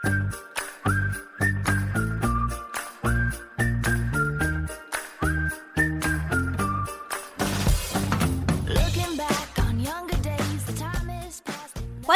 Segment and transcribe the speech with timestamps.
[0.00, 0.10] 欢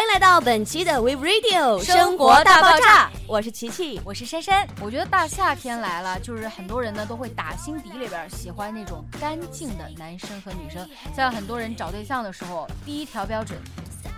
[0.00, 4.64] 迎来到本期的 We Radio 生活大爆炸，我是琪琪，我是珊珊。
[4.80, 10.88] 我觉得大夏天来了，就是很多人呢都会打心底里边喜欢那种干净的男生和女生。
[11.16, 13.58] 像很多人找对象的时候，第一条标准。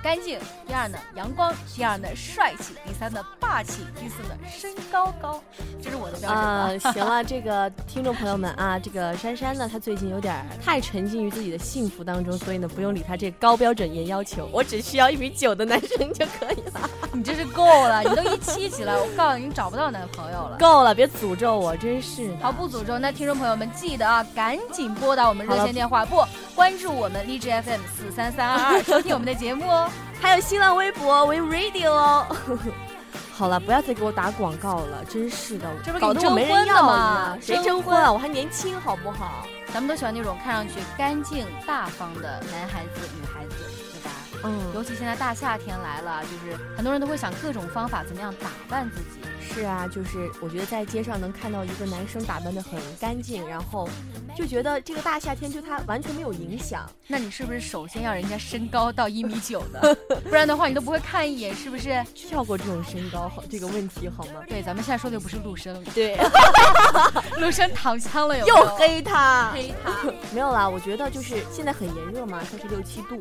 [0.04, 5.42] 干净，第二呢阳光，第二呢帅气，第三呢霸气，第四呢身高高，
[5.82, 6.78] 这是我的标准啊。
[6.92, 16.90] 行了，这个听众朋友们啊， 这个珊珊呢，她最近有点太沉浸于自己的幸福当中，所以呢不用理她这高标准严要求，我只需要一米九的男生就可以了。
[17.14, 20.58] 你这是够了，你都一七级了，我告诉你，你找不到男朋友了。
[20.58, 22.28] 够了，别诅咒我，真是。
[22.42, 22.98] 好，不诅咒。
[22.98, 26.16] 那听众朋友们记得啊，赶紧拨打我们热线电话，不
[26.54, 29.90] 关注我们荔枝 FM 四三三二二，收听我们的节目哦。
[30.22, 32.26] 还有新浪微博 We Radio 哦。
[33.36, 37.36] 好了，不要再给我打广告了，真是的，这不搞得我没人要吗？
[37.40, 38.10] 谁征婚啊？
[38.10, 39.44] 我还年轻，好不好？
[39.72, 43.56] 咱们都喜欢那种看上去干净大方的男孩子、女孩子，
[43.92, 44.10] 对吧？
[44.44, 44.60] 嗯。
[44.72, 49.20] 尤其现在大夏天来了，就是很多人都会想各种方法怎么样打扮自己。
[49.54, 53.88] 是啊，就是我觉得在街上能看到一个男生打扮的很干净，然后
[54.36, 56.90] 就觉得这个大夏天对他完全没有影响。
[57.06, 59.80] 那你是不是首先要人家身高到一米九呢？
[60.28, 62.04] 不然的话你都不会看一眼，是不是？
[62.14, 64.42] 跳过这种身高好这个问题好吗？
[64.48, 66.18] 对，咱们现在说的又不是陆生，对，
[67.38, 69.92] 陆生躺枪了，又黑他，黑他。
[70.34, 73.20] 没有啦，我觉得就是现在很炎热嘛，三十六七度，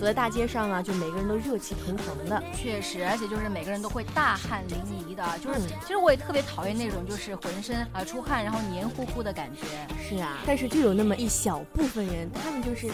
[0.00, 2.42] 走在大街上啊，就每个人都热气腾腾的。
[2.56, 5.73] 确实，而且就是每个人都会大汗淋漓的，就是。
[5.82, 9.66] 其实我也特别讨厌那种就是浑身啊出汗然后黏糊糊的感觉。
[10.02, 12.88] 是啊，但是就有那么一小部分人，他们就是，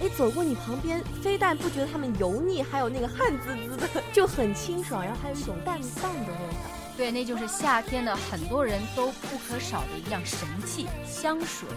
[0.00, 6.70] 哎，走过你旁边，非但不觉得他们油腻，还有那个汗滋滋的，就很清爽，然后还有一种淡淡的味道。
[6.96, 11.68] 对，那就是夏天的很多人都不可少的一样神器——香水。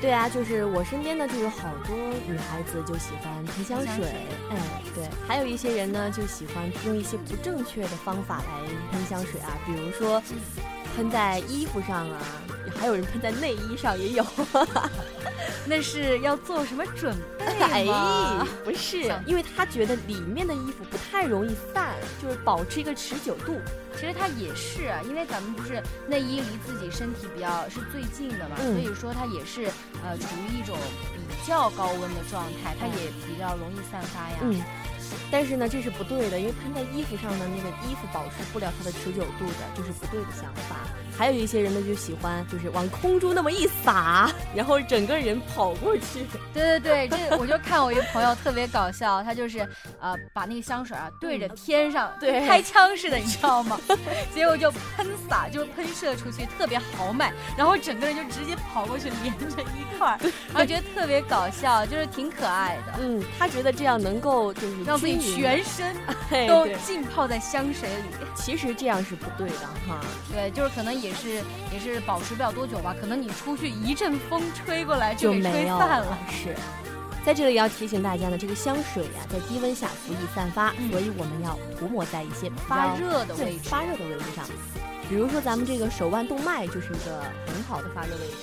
[0.00, 1.96] 对啊，就是我身边呢，就有好多
[2.28, 4.04] 女孩子就喜欢喷香水，
[4.50, 10.22] 哎，对，还有一些人呢，就喜欢用一些不正确的方法来喷香水啊，比如说
[10.96, 12.18] 喷在衣服上啊，
[12.80, 14.24] 还有人喷在内衣上也有，
[15.66, 18.46] 那是要做什么准备吗？
[18.64, 23.60] 不是，因为他觉得里面的衣服不太容易散，就是保持一个持久度。
[23.98, 29.64] 其实它也是，因为咱们不是内衣离自己身体比较是最近的嘛，所以说它也是
[30.02, 30.76] 呃处于一种
[31.14, 32.92] 比较高温的状态，它也
[33.26, 34.36] 比较容易散发呀。
[34.42, 34.60] 嗯，
[35.30, 40.76] 但是呢，这是不对的，因为喷在衣服上的那个衣服保持不了它的持久度的，这是不对的想法。
[41.16, 46.26] 还有一些人呢，就喜欢就是往空中那么一撒，然后整个人跑过去。
[46.52, 49.66] 对对对，这我就看我一个朋友特别搞笑，他就是
[49.98, 53.80] 呃把那个香水啊对着天上，对开枪似的，你知道吗？
[54.34, 60.18] 结果就喷洒，就喷射出去，特别豪迈，然后整个人就直接跑过去连着一块儿，
[60.52, 62.98] 然后觉得特别搞笑，就是挺可爱的。
[63.00, 65.94] 嗯，他觉得这样能够就是让自己全身
[66.48, 68.26] 都浸泡在香水里。
[68.34, 70.00] 其实这样是不对的哈。
[70.32, 71.42] 对，就是可能也是
[71.72, 76.18] 也是保持不了多久吧，可能你出去一阵风吹过来就给吹散了。
[76.30, 76.54] 是，
[77.24, 84.44] 在这里要提醒大家呢，这个香水呀，在低温下不易散发，所以我们要涂抹在一些发热的位置，发热的位置上。
[85.08, 88.36] 比如说咱们这个手腕动脉就是一个很好的发热位置。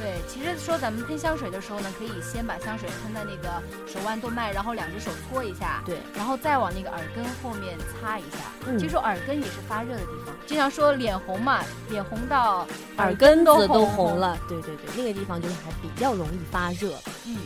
[0.00, 8.38] 对，其实说咱们喷香水的时候呢，可以先把香水喷在那个手腕动脉，然后两只手搓一下，对，然后再往那个耳根后面擦一下。
[8.66, 10.34] 嗯，其实耳根也是发热的地方。
[10.46, 11.60] 经常说脸红嘛，
[11.90, 12.66] 脸红到
[12.96, 14.38] 耳根都都红了。
[14.48, 16.94] 对对对，那个地方就是还比较容易发热。
[17.26, 17.36] 嗯。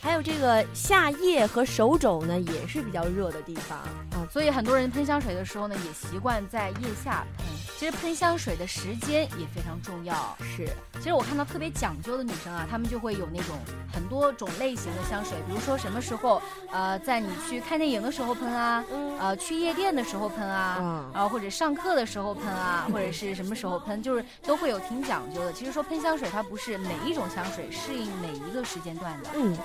[0.00, 3.78] 还有这个下腋和手肘呢，也是比较热的地方
[4.24, 7.46] 啊，所以很多人喷香水的时候呢，也习惯在腋下喷。
[7.76, 10.36] 其实喷香水的时间也非常重要。
[10.40, 10.68] 是，
[10.98, 13.56] 其实我看到特别讲究的女生啊，她们就会有那种
[13.92, 16.40] 很多种类型的香水，比如说什么时候，
[16.70, 18.84] 呃，在你去看电影的时候喷啊，
[19.18, 25.52] 呃，去夜店的时候喷啊，然后或者上课的时候喷啊， 或者是什么时候喷，就是都会有挺讲究的。
[25.52, 29.30] 其实说喷香水，它不是每一种香水适应每一个时间段的。
[29.34, 29.56] 嗯。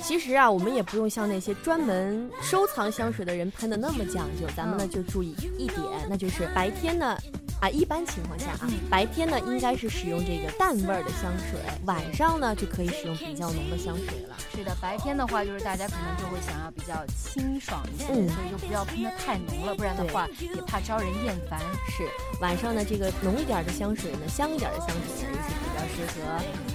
[0.00, 7.16] 其实啊，我们也不用像那些专门收藏香水的人喷的那么讲究，咱们呢就注意一点，那就是白天呢，
[7.60, 14.36] 啊，一般情况下啊，白天呢应该是使用这个淡味儿的香水，晚上呢就可以使用比较浓的香水了。
[14.54, 18.14] 是的，白天的话就是大家可能就会想要比较清爽一些，所
[18.46, 21.58] 以就不要喷的太浓了，不然的话也怕招人厌烦。
[21.88, 22.08] 是，
[22.40, 26.30] 晚上呢这个浓一点的香水呢，香一点的香水呢，也是比较适合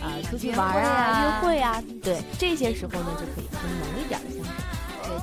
[0.06, 3.12] 啊出去玩啊、约会啊，对这些时候呢。
[3.14, 4.63] 就可以喷浓一点的香水。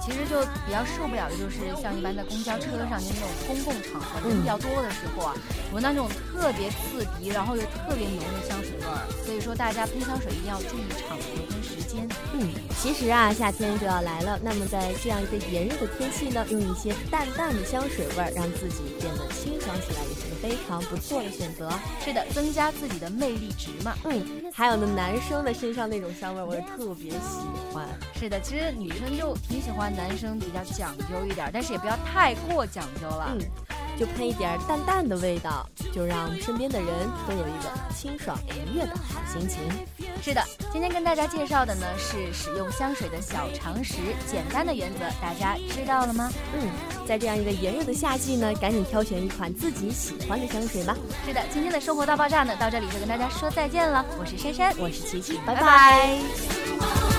[0.00, 5.34] 对，其实就比较受不了的就是像一般在公交车上的那种公共场合人比较多的时候啊，
[5.72, 9.06] 闻到那种特别刺鼻，然后又特别浓的香水味儿。
[9.24, 12.08] 所以说大家喷香水一定要注意场合跟时间。
[12.32, 12.48] 嗯，
[12.80, 21.70] 其实啊，夏天就要来了，那么在这样一个炎热的天气呢，用一些淡淡的香水味儿，让自己变得清爽起来，也是个非常不错的选择。
[22.04, 23.94] 是的，增加自己的魅力值嘛。
[24.04, 27.86] 嗯，还有呢，男生的身上那种香味儿，我也特别喜欢。
[28.18, 33.34] 是的，其实女生就挺喜欢男生比较讲究一点，但是也不要太过讲究了。
[33.34, 33.40] 嗯，
[33.98, 36.88] 就喷一点淡淡的味道，就让身边的人
[37.26, 39.58] 都有一个清爽愉悦的好心情。
[40.22, 40.42] 是的，
[40.72, 43.96] 今天跟大家介绍的呢是使用香水的小常识，
[44.26, 46.30] 简单的原则，大家知道了吗？
[46.54, 46.68] 嗯，
[47.06, 50.94] 在这样一个炎热的夏季呢，赶紧挑选一款自己喜欢的香水吧。
[51.24, 54.04] 是的，今天的生活大爆炸呢，到这里就跟大家说再见了。
[54.18, 57.09] 我是珊珊，我是琪琪，拜拜。